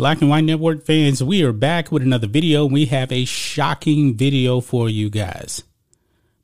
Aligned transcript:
Black 0.00 0.22
and 0.22 0.30
White 0.30 0.44
Network 0.44 0.82
fans, 0.82 1.22
we 1.22 1.44
are 1.44 1.52
back 1.52 1.92
with 1.92 2.02
another 2.02 2.26
video. 2.26 2.64
We 2.64 2.86
have 2.86 3.12
a 3.12 3.26
shocking 3.26 4.16
video 4.16 4.62
for 4.62 4.88
you 4.88 5.10
guys. 5.10 5.62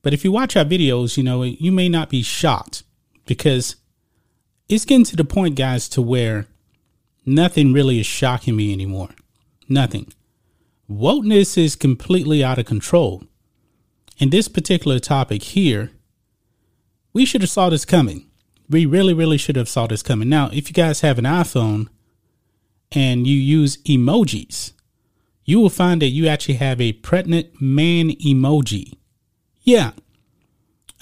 But 0.02 0.12
if 0.12 0.24
you 0.24 0.30
watch 0.30 0.58
our 0.58 0.64
videos, 0.66 1.16
you 1.16 1.22
know, 1.22 1.42
you 1.42 1.72
may 1.72 1.88
not 1.88 2.10
be 2.10 2.22
shocked 2.22 2.82
because 3.24 3.76
it's 4.68 4.84
getting 4.84 5.06
to 5.06 5.16
the 5.16 5.24
point, 5.24 5.54
guys, 5.54 5.88
to 5.88 6.02
where 6.02 6.48
nothing 7.24 7.72
really 7.72 7.98
is 7.98 8.04
shocking 8.04 8.56
me 8.56 8.74
anymore. 8.74 9.08
Nothing. 9.70 10.12
Wokeness 10.90 11.56
is 11.56 11.76
completely 11.76 12.44
out 12.44 12.58
of 12.58 12.66
control. 12.66 13.24
In 14.18 14.28
this 14.28 14.48
particular 14.48 14.98
topic 14.98 15.42
here, 15.42 15.92
we 17.14 17.24
should 17.24 17.40
have 17.40 17.48
saw 17.48 17.70
this 17.70 17.86
coming. 17.86 18.26
We 18.68 18.84
really, 18.84 19.14
really 19.14 19.38
should 19.38 19.56
have 19.56 19.70
saw 19.70 19.86
this 19.86 20.02
coming. 20.02 20.28
Now, 20.28 20.50
if 20.52 20.68
you 20.68 20.74
guys 20.74 21.00
have 21.00 21.18
an 21.18 21.24
iPhone 21.24 21.88
and 22.92 23.26
you 23.26 23.36
use 23.36 23.76
emojis, 23.78 24.72
you 25.44 25.60
will 25.60 25.70
find 25.70 26.02
that 26.02 26.08
you 26.08 26.26
actually 26.26 26.54
have 26.54 26.80
a 26.80 26.92
pregnant 26.92 27.60
man 27.60 28.10
emoji. 28.10 28.98
Yeah, 29.62 29.92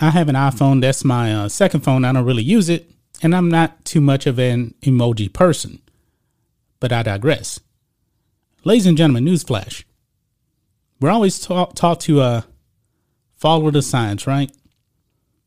I 0.01 0.11
have 0.11 0.29
an 0.29 0.35
iPhone. 0.35 0.81
That's 0.81 1.05
my 1.05 1.35
uh, 1.35 1.49
second 1.49 1.81
phone. 1.81 2.05
I 2.05 2.13
don't 2.13 2.25
really 2.25 2.43
use 2.43 2.69
it, 2.69 2.91
and 3.23 3.35
I'm 3.35 3.49
not 3.49 3.85
too 3.85 4.01
much 4.01 4.27
of 4.27 4.39
an 4.39 4.75
emoji 4.83 5.33
person. 5.33 5.81
But 6.81 6.93
I 6.93 7.03
digress. 7.03 7.61
Ladies 8.65 8.87
and 8.87 8.97
gentlemen, 8.97 9.25
newsflash. 9.25 9.85
We're 11.01 11.11
always 11.11 11.41
taught, 11.41 11.77
taught 11.77 12.01
to 12.01 12.21
uh, 12.21 12.43
follow 13.37 13.71
the 13.71 13.83
science, 13.83 14.27
right? 14.27 14.51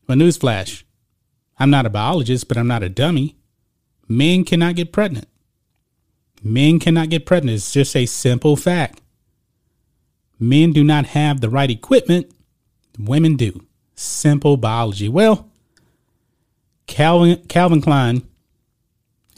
But 0.06 0.18
newsflash. 0.18 0.84
I'm 1.58 1.70
not 1.70 1.86
a 1.86 1.90
biologist, 1.90 2.48
but 2.48 2.56
I'm 2.56 2.68
not 2.68 2.82
a 2.82 2.88
dummy. 2.88 3.36
Men 4.06 4.44
cannot 4.44 4.76
get 4.76 4.92
pregnant. 4.92 5.28
Men 6.42 6.78
cannot 6.78 7.10
get 7.10 7.26
pregnant. 7.26 7.56
It's 7.56 7.72
just 7.72 7.96
a 7.96 8.06
simple 8.06 8.56
fact. 8.56 9.00
Men 10.38 10.72
do 10.72 10.84
not 10.84 11.06
have 11.06 11.40
the 11.40 11.50
right 11.50 11.70
equipment. 11.70 12.30
Women 12.98 13.36
do. 13.36 13.66
Simple 13.94 14.56
biology. 14.56 15.08
Well, 15.08 15.50
Calvin 16.86 17.42
Calvin 17.48 17.80
Klein 17.80 18.22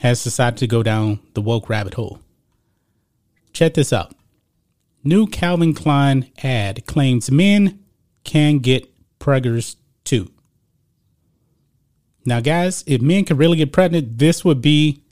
has 0.01 0.23
decided 0.23 0.59
to 0.59 0.67
go 0.67 0.83
down 0.83 1.21
the 1.35 1.43
woke 1.43 1.69
rabbit 1.69 1.95
hole. 1.95 2.21
Check 3.53 3.75
this 3.75 3.93
out. 3.93 4.15
New 5.03 5.27
Calvin 5.27 5.75
Klein 5.75 6.31
ad 6.43 6.87
claims 6.87 7.31
men 7.31 7.83
can 8.25 8.59
get 8.59 8.91
preggers 9.19 9.77
too. 10.05 10.31
Now, 12.25 12.41
guys, 12.41 12.85
if 12.87 13.01
men 13.01 13.25
could 13.25 13.39
really 13.39 13.57
get 13.57 13.73
pregnant, 13.73 14.19
this 14.19 14.45
would 14.45 14.61
be 14.61 15.03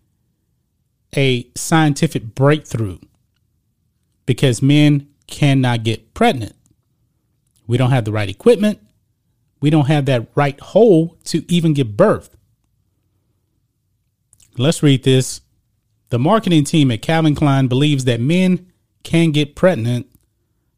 a 1.16 1.50
scientific 1.54 2.34
breakthrough 2.34 2.98
because 4.26 4.62
men 4.62 5.08
cannot 5.26 5.84
get 5.84 6.14
pregnant. 6.14 6.54
We 7.66 7.76
don't 7.76 7.90
have 7.90 8.04
the 8.04 8.12
right 8.12 8.28
equipment. 8.28 8.80
We 9.60 9.70
don't 9.70 9.86
have 9.86 10.06
that 10.06 10.28
right 10.34 10.58
hole 10.60 11.16
to 11.24 11.44
even 11.52 11.74
give 11.74 11.96
birth. 11.96 12.36
Let's 14.56 14.82
read 14.82 15.04
this. 15.04 15.40
The 16.10 16.18
marketing 16.18 16.64
team 16.64 16.90
at 16.90 17.02
Calvin 17.02 17.34
Klein 17.34 17.68
believes 17.68 18.04
that 18.04 18.20
men 18.20 18.72
can 19.02 19.30
get 19.30 19.54
pregnant, 19.54 20.06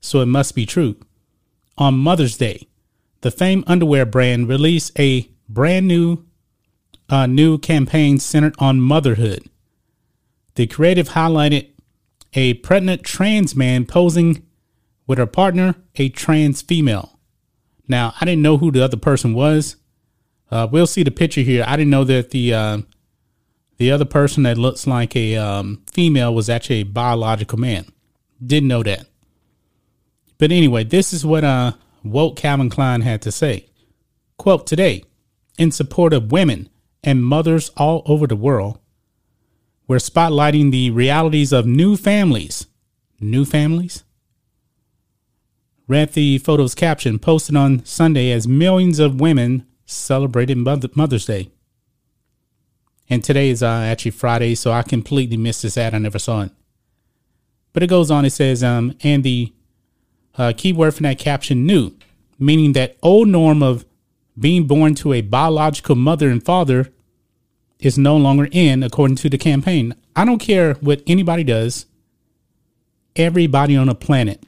so 0.01 0.21
it 0.21 0.27
must 0.27 0.55
be 0.55 0.67
true. 0.67 0.97
On 1.79 1.97
Mother's 1.97 2.37
Day, 2.37 2.69
the 3.21 3.31
famed 3.31 3.65
underwear 3.67 4.05
brand 4.05 4.49
released 4.49 4.99
a 4.99 5.31
brand 5.49 5.87
new 5.87 6.25
uh, 7.09 7.27
new 7.27 7.59
campaign 7.59 8.19
centered 8.19 8.55
on 8.59 8.81
motherhood. 8.81 9.45
The 10.61 10.67
creative 10.67 11.09
highlighted 11.09 11.71
a 12.35 12.53
pregnant 12.53 13.03
trans 13.03 13.57
man 13.57 13.87
posing 13.87 14.47
with 15.07 15.17
her 15.17 15.25
partner, 15.25 15.77
a 15.97 16.11
trans 16.11 16.61
female. 16.61 17.19
Now, 17.89 18.13
I 18.21 18.27
didn't 18.27 18.43
know 18.43 18.59
who 18.59 18.71
the 18.71 18.85
other 18.85 18.99
person 18.99 19.33
was. 19.33 19.77
Uh, 20.51 20.69
we'll 20.71 20.87
see 20.87 21.03
the 21.03 21.11
picture 21.11 21.41
here. 21.41 21.65
I 21.67 21.79
didn't 21.79 21.89
know 21.89 22.05
that 22.05 22.29
the 22.29 22.53
uh, 22.53 22.79
the 23.79 23.91
other 23.91 24.05
person 24.05 24.43
that 24.43 24.59
looks 24.59 24.87
like 24.87 25.17
a 25.17 25.35
um, 25.37 25.83
female 25.91 26.35
was 26.35 26.51
actually 26.51 26.81
a 26.81 26.83
biological 26.83 27.59
man. 27.59 27.91
Didn't 28.45 28.69
know 28.69 28.83
that. 28.83 29.07
But 30.37 30.53
anyway, 30.53 30.85
this 30.85 31.15
is 31.15 31.25
what 31.25 31.43
uh, 31.43 31.73
woke 32.05 32.37
Calvin 32.37 32.69
Klein 32.69 33.01
had 33.01 33.23
to 33.23 33.33
say. 33.33 33.71
Quote 34.37 34.67
today, 34.67 35.05
in 35.57 35.73
support 35.73 36.13
of 36.13 36.31
women 36.31 36.69
and 37.03 37.25
mothers 37.25 37.71
all 37.79 38.03
over 38.05 38.27
the 38.27 38.37
world, 38.37 38.79
we're 39.91 39.97
spotlighting 39.97 40.71
the 40.71 40.89
realities 40.89 41.53
of 41.53 41.67
new 41.67 41.97
families. 41.97 42.69
New 43.19 43.45
families? 43.45 44.05
Read 45.89 46.13
the 46.13 46.39
photo's 46.39 46.77
caption 46.77 47.19
posted 47.19 47.57
on 47.57 47.85
Sunday 47.85 48.31
as 48.31 48.47
millions 48.47 49.01
of 49.01 49.21
women 49.21 49.67
celebrated 49.87 50.57
Mother's 50.59 51.27
Day. 51.27 51.51
And 53.09 53.25
today 53.25 53.51
is 53.51 53.65
uh, 53.65 53.67
actually 53.67 54.13
Friday, 54.13 54.55
so 54.55 54.71
I 54.71 54.83
completely 54.83 55.37
missed 55.37 55.63
this 55.63 55.77
ad. 55.77 55.93
I 55.93 55.99
never 55.99 56.21
saw 56.21 56.43
it. 56.43 56.53
But 57.73 57.83
it 57.83 57.89
goes 57.89 58.13
on, 58.13 58.25
it 58.25 58.31
says, 58.31 58.63
um, 58.63 58.97
and 59.03 59.25
the 59.25 59.53
uh, 60.39 60.53
key 60.57 60.73
word 60.73 60.95
for 60.95 61.03
that 61.03 61.19
caption, 61.19 61.67
new, 61.67 61.97
meaning 62.39 62.75
that 62.75 62.97
old 63.03 63.27
norm 63.27 63.61
of 63.61 63.85
being 64.39 64.69
born 64.69 64.95
to 64.95 65.15
a 65.15 65.21
biological 65.21 65.97
mother 65.97 66.29
and 66.29 66.45
father 66.45 66.93
is 67.81 67.99
no 67.99 68.17
longer 68.17 68.49
in, 68.53 68.83
according 68.83 69.17
to 69.17 69.29
the 69.29 69.39
campaign. 69.39 69.95
I 70.15 70.25
don't 70.25 70.39
care 70.39 70.75
what 70.75 71.03
anybody 71.07 71.45
does. 71.45 71.87
Everybody 73.17 73.77
on 73.77 73.89
the 73.89 73.95
planet 73.95 74.43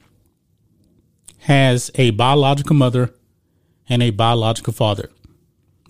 has 1.39 1.91
a 1.97 2.11
biological 2.11 2.77
mother 2.77 3.15
and 3.89 4.03
a 4.03 4.11
biological 4.11 4.73
father. 4.73 5.11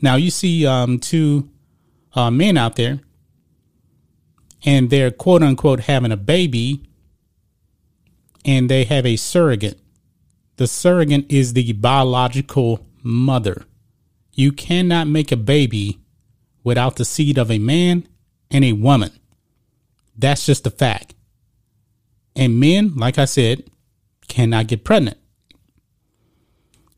Now 0.00 0.16
you 0.16 0.30
see 0.30 0.66
um, 0.66 0.98
two 0.98 1.50
uh, 2.14 2.30
men 2.30 2.56
out 2.56 2.76
there, 2.76 3.00
and 4.64 4.90
they're 4.90 5.10
quote 5.10 5.42
unquote 5.42 5.80
having 5.80 6.12
a 6.12 6.16
baby, 6.16 6.84
and 8.44 8.68
they 8.68 8.84
have 8.84 9.06
a 9.06 9.16
surrogate. 9.16 9.78
The 10.56 10.66
surrogate 10.66 11.30
is 11.30 11.52
the 11.52 11.72
biological 11.72 12.86
mother. 13.02 13.64
You 14.32 14.52
cannot 14.52 15.06
make 15.06 15.32
a 15.32 15.36
baby 15.36 16.01
without 16.64 16.96
the 16.96 17.04
seed 17.04 17.38
of 17.38 17.50
a 17.50 17.58
man 17.58 18.06
and 18.50 18.64
a 18.64 18.72
woman. 18.72 19.10
That's 20.16 20.46
just 20.46 20.66
a 20.66 20.70
fact. 20.70 21.14
And 22.36 22.60
men, 22.60 22.94
like 22.96 23.18
I 23.18 23.24
said, 23.24 23.64
cannot 24.28 24.66
get 24.66 24.84
pregnant. 24.84 25.18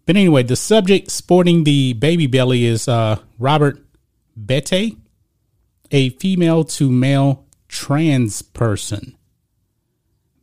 But 0.06 0.16
anyway, 0.16 0.42
the 0.42 0.56
subject 0.56 1.10
sporting 1.10 1.64
the 1.64 1.94
baby 1.94 2.26
belly 2.26 2.66
is 2.66 2.88
uh, 2.88 3.18
Robert 3.38 3.82
Bete, 4.42 4.96
a 5.90 6.10
female 6.10 6.64
to 6.64 6.90
male 6.90 7.46
trans 7.68 8.42
person. 8.42 9.16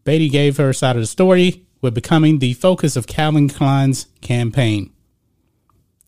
Bete 0.04 0.32
gave 0.32 0.58
her 0.58 0.74
side 0.74 0.96
of 0.96 1.04
the 1.04 1.08
story 1.08 1.66
with 1.80 1.94
becoming 1.94 2.40
the 2.40 2.54
focus 2.54 2.96
of 2.96 3.08
Calvin 3.08 3.50
Klein's 3.50 4.08
campaign. 4.22 4.92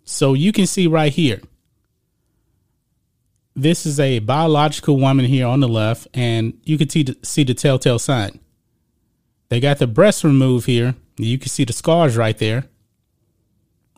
So 0.04 0.34
you 0.34 0.52
can 0.52 0.68
see 0.68 0.88
right 0.88 1.14
here 1.14 1.42
this 3.56 3.86
is 3.86 4.00
a 4.00 4.20
biological 4.20 4.98
woman 5.00 5.26
here 5.26 5.46
on 5.46 5.60
the 5.60 5.68
left, 5.68 6.08
and 6.14 6.60
you 6.64 6.78
can 6.78 6.90
see 6.90 7.04
the, 7.04 7.18
see 7.24 7.44
the 7.44 7.54
telltale 7.54 8.00
sign. 8.00 8.40
They 9.50 9.60
got 9.60 9.78
the 9.78 9.88
breast 9.88 10.24
removed 10.24 10.66
here. 10.66 10.96
You 11.18 11.38
can 11.38 11.50
see 11.50 11.64
the 11.64 11.74
scars 11.74 12.18
right 12.18 12.38
there, 12.38 12.66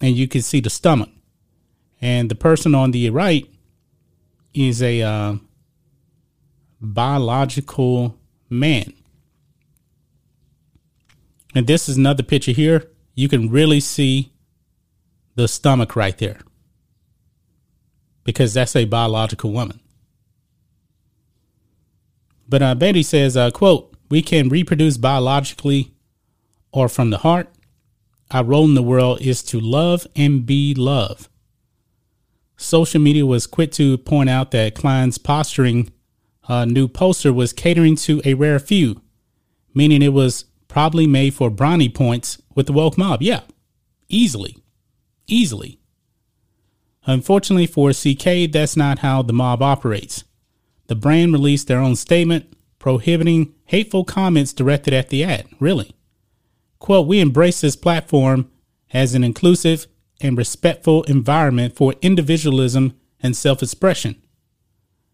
and 0.01 0.15
you 0.15 0.27
can 0.27 0.41
see 0.41 0.59
the 0.59 0.69
stomach. 0.69 1.09
And 2.01 2.29
the 2.29 2.35
person 2.35 2.75
on 2.75 2.91
the 2.91 3.09
right 3.09 3.49
is 4.53 4.81
a 4.81 5.01
uh, 5.01 5.35
biological 6.81 8.17
man. 8.49 8.93
And 11.53 11.67
this 11.67 11.87
is 11.87 11.95
another 11.95 12.23
picture 12.23 12.51
here. 12.51 12.91
You 13.13 13.29
can 13.29 13.49
really 13.49 13.79
see 13.79 14.33
the 15.35 15.47
stomach 15.47 15.95
right 15.95 16.17
there 16.17 16.39
because 18.25 18.53
that's 18.53 18.75
a 18.75 18.83
biological 18.83 19.53
woman. 19.53 19.79
But 22.49 22.61
uh, 22.61 22.75
Bete 22.75 23.05
says, 23.05 23.37
uh, 23.37 23.51
quote, 23.51 23.93
we 24.09 24.21
can 24.21 24.49
reproduce 24.49 24.97
biologically 24.97 25.93
or 26.71 26.89
from 26.89 27.09
the 27.09 27.19
heart. 27.19 27.49
Our 28.31 28.43
role 28.43 28.65
in 28.65 28.73
the 28.73 28.83
world 28.83 29.21
is 29.21 29.41
to 29.43 29.59
love 29.59 30.05
and 30.15 30.45
be 30.45 30.73
loved. 30.73 31.29
Social 32.57 32.99
media 33.01 33.25
was 33.25 33.47
quick 33.47 33.71
to 33.73 33.97
point 33.97 34.29
out 34.29 34.51
that 34.51 34.75
Klein's 34.75 35.17
posturing 35.17 35.91
uh, 36.47 36.65
new 36.65 36.87
poster 36.87 37.33
was 37.33 37.53
catering 37.53 37.95
to 37.97 38.21
a 38.25 38.33
rare 38.33 38.59
few, 38.59 39.01
meaning 39.73 40.01
it 40.01 40.13
was 40.13 40.45
probably 40.67 41.07
made 41.07 41.33
for 41.33 41.49
brownie 41.49 41.89
points 41.89 42.41
with 42.55 42.67
the 42.67 42.73
woke 42.73 42.97
mob. 42.97 43.21
Yeah, 43.21 43.41
easily, 44.07 44.57
easily. 45.27 45.79
Unfortunately 47.05 47.67
for 47.67 47.91
CK, 47.91 48.51
that's 48.51 48.75
not 48.75 48.99
how 48.99 49.21
the 49.21 49.33
mob 49.33 49.61
operates. 49.61 50.23
The 50.87 50.95
brand 50.95 51.33
released 51.33 51.67
their 51.67 51.79
own 51.79 51.95
statement 51.95 52.55
prohibiting 52.79 53.53
hateful 53.65 54.03
comments 54.03 54.53
directed 54.53 54.93
at 54.93 55.09
the 55.09 55.23
ad. 55.23 55.47
Really. 55.59 55.95
Quote, 56.79 57.07
we 57.07 57.19
embrace 57.19 57.61
this 57.61 57.75
platform 57.75 58.51
as 58.93 59.15
an 59.15 59.23
inclusive 59.23 59.87
and 60.21 60.37
respectful 60.37 61.03
environment 61.03 61.75
for 61.75 61.95
individualism 62.01 62.95
and 63.21 63.35
self 63.35 63.63
expression. 63.63 64.21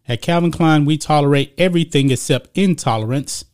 At 0.06 0.20
Calvin 0.20 0.50
Klein, 0.50 0.84
we 0.84 0.98
tolerate 0.98 1.54
everything 1.56 2.10
except 2.10 2.56
intolerance. 2.56 3.44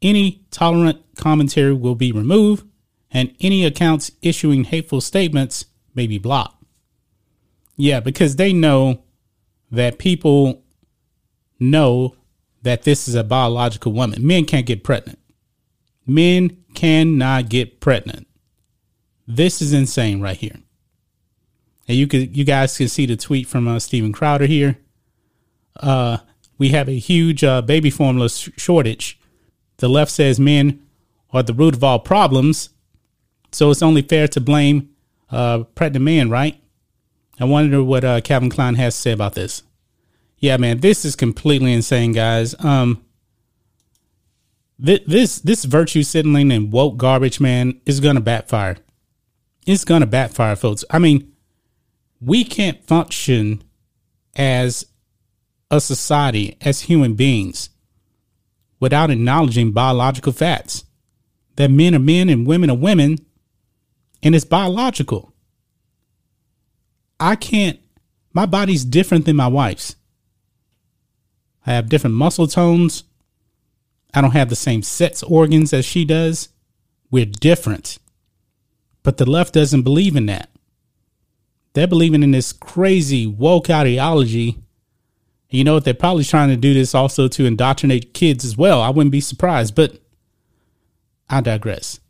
Any 0.00 0.44
tolerant 0.50 1.02
commentary 1.16 1.74
will 1.74 1.94
be 1.94 2.10
removed, 2.12 2.66
and 3.10 3.34
any 3.40 3.64
accounts 3.64 4.10
issuing 4.22 4.64
hateful 4.64 5.00
statements 5.00 5.66
may 5.94 6.06
be 6.06 6.18
blocked. 6.18 6.57
Yeah, 7.78 8.00
because 8.00 8.36
they 8.36 8.52
know 8.52 9.04
that 9.70 9.98
people 9.98 10.64
know 11.60 12.16
that 12.62 12.82
this 12.82 13.08
is 13.08 13.14
a 13.14 13.24
biological 13.24 13.92
woman. 13.92 14.26
Men 14.26 14.44
can't 14.44 14.66
get 14.66 14.82
pregnant. 14.82 15.18
Men 16.04 16.58
cannot 16.74 17.48
get 17.48 17.80
pregnant. 17.80 18.26
This 19.26 19.62
is 19.62 19.72
insane 19.72 20.20
right 20.20 20.36
here. 20.36 20.56
And 21.86 21.96
you 21.96 22.06
could 22.06 22.36
you 22.36 22.44
guys 22.44 22.76
can 22.76 22.88
see 22.88 23.06
the 23.06 23.16
tweet 23.16 23.46
from 23.46 23.68
uh, 23.68 23.78
Steven 23.78 24.12
Crowder 24.12 24.46
here. 24.46 24.78
Uh, 25.80 26.18
we 26.58 26.70
have 26.70 26.88
a 26.88 26.98
huge 26.98 27.44
uh, 27.44 27.62
baby 27.62 27.90
formula 27.90 28.28
sh- 28.28 28.50
shortage. 28.56 29.20
The 29.76 29.88
left 29.88 30.10
says 30.10 30.40
men 30.40 30.82
are 31.32 31.44
the 31.44 31.54
root 31.54 31.74
of 31.74 31.84
all 31.84 32.00
problems, 32.00 32.70
so 33.52 33.70
it's 33.70 33.82
only 33.82 34.02
fair 34.02 34.26
to 34.28 34.40
blame 34.40 34.90
uh, 35.30 35.60
pregnant 35.74 36.04
men, 36.04 36.28
right? 36.28 36.60
I 37.40 37.44
wonder 37.44 37.82
what 37.82 38.04
uh, 38.04 38.20
Calvin 38.20 38.50
Klein 38.50 38.74
has 38.74 38.94
to 38.94 39.00
say 39.00 39.12
about 39.12 39.34
this. 39.34 39.62
Yeah, 40.38 40.56
man, 40.56 40.80
this 40.80 41.04
is 41.04 41.16
completely 41.16 41.72
insane, 41.72 42.12
guys. 42.12 42.54
Um, 42.64 43.04
th- 44.84 45.04
this 45.06 45.40
this 45.40 45.64
virtue 45.64 46.02
signaling 46.02 46.52
and 46.52 46.72
woke 46.72 46.96
garbage, 46.96 47.40
man, 47.40 47.80
is 47.86 48.00
gonna 48.00 48.20
backfire. 48.20 48.76
It's 49.66 49.84
gonna 49.84 50.06
backfire, 50.06 50.56
folks. 50.56 50.84
I 50.90 50.98
mean, 50.98 51.32
we 52.20 52.44
can't 52.44 52.84
function 52.86 53.62
as 54.36 54.86
a 55.70 55.80
society, 55.80 56.56
as 56.60 56.82
human 56.82 57.14
beings, 57.14 57.70
without 58.80 59.10
acknowledging 59.10 59.72
biological 59.72 60.32
facts 60.32 60.84
that 61.56 61.70
men 61.70 61.94
are 61.94 62.00
men 62.00 62.28
and 62.28 62.46
women 62.46 62.70
are 62.70 62.76
women, 62.76 63.18
and 64.22 64.34
it's 64.34 64.44
biological. 64.44 65.32
I 67.20 67.36
can't. 67.36 67.78
My 68.32 68.46
body's 68.46 68.84
different 68.84 69.24
than 69.24 69.36
my 69.36 69.48
wife's. 69.48 69.96
I 71.66 71.72
have 71.72 71.88
different 71.88 72.16
muscle 72.16 72.46
tones. 72.46 73.04
I 74.14 74.20
don't 74.20 74.32
have 74.32 74.48
the 74.48 74.56
same 74.56 74.82
sex 74.82 75.22
organs 75.22 75.72
as 75.72 75.84
she 75.84 76.04
does. 76.04 76.48
We're 77.10 77.26
different. 77.26 77.98
But 79.02 79.16
the 79.16 79.28
left 79.28 79.54
doesn't 79.54 79.82
believe 79.82 80.16
in 80.16 80.26
that. 80.26 80.50
They're 81.72 81.86
believing 81.86 82.22
in 82.22 82.30
this 82.30 82.52
crazy 82.52 83.26
woke 83.26 83.70
ideology. 83.70 84.58
You 85.50 85.64
know 85.64 85.74
what? 85.74 85.84
They're 85.84 85.94
probably 85.94 86.24
trying 86.24 86.48
to 86.48 86.56
do 86.56 86.74
this 86.74 86.94
also 86.94 87.28
to 87.28 87.46
indoctrinate 87.46 88.14
kids 88.14 88.44
as 88.44 88.56
well. 88.56 88.82
I 88.82 88.90
wouldn't 88.90 89.12
be 89.12 89.20
surprised, 89.20 89.74
but 89.74 90.00
I 91.28 91.40
digress. 91.40 92.00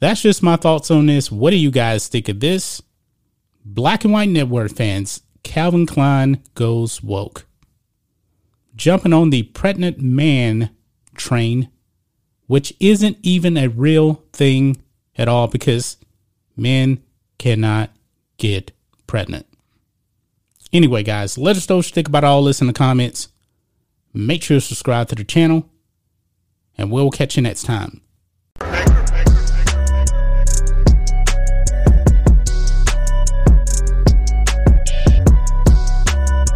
That's 0.00 0.22
just 0.22 0.42
my 0.42 0.56
thoughts 0.56 0.90
on 0.90 1.06
this. 1.06 1.30
What 1.30 1.50
do 1.50 1.56
you 1.56 1.70
guys 1.70 2.08
think 2.08 2.28
of 2.28 2.40
this? 2.40 2.82
Black 3.70 4.04
and 4.04 4.12
White 4.12 4.30
Network 4.30 4.72
fans, 4.72 5.22
Calvin 5.42 5.86
Klein 5.86 6.42
goes 6.54 7.02
woke 7.02 7.44
jumping 8.78 9.12
on 9.12 9.28
the 9.28 9.42
pregnant 9.42 10.00
man 10.00 10.70
train, 11.16 11.68
which 12.46 12.72
isn't 12.80 13.18
even 13.22 13.58
a 13.58 13.68
real 13.68 14.22
thing 14.32 14.82
at 15.18 15.28
all 15.28 15.48
because 15.48 15.98
men 16.56 17.02
cannot 17.38 17.90
get 18.38 18.70
pregnant. 19.06 19.46
Anyway, 20.72 21.02
guys, 21.02 21.36
let 21.36 21.56
us 21.56 21.68
know 21.68 21.76
what 21.76 21.86
you 21.86 21.92
think 21.92 22.08
about 22.08 22.24
all 22.24 22.44
this 22.44 22.60
in 22.60 22.66
the 22.66 22.72
comments. 22.72 23.28
Make 24.14 24.42
sure 24.42 24.56
to 24.56 24.60
subscribe 24.60 25.08
to 25.08 25.14
the 25.14 25.24
channel, 25.24 25.68
and 26.76 26.90
we'll 26.90 27.10
catch 27.10 27.36
you 27.36 27.42
next 27.42 27.64
time. 27.64 28.00